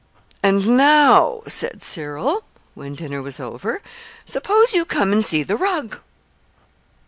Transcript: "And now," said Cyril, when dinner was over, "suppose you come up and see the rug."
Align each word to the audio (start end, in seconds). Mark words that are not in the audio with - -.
"And 0.41 0.67
now," 0.67 1.43
said 1.47 1.83
Cyril, 1.83 2.43
when 2.73 2.95
dinner 2.95 3.21
was 3.21 3.39
over, 3.39 3.83
"suppose 4.25 4.73
you 4.73 4.83
come 4.83 5.09
up 5.11 5.13
and 5.13 5.23
see 5.23 5.43
the 5.43 5.55
rug." 5.55 5.99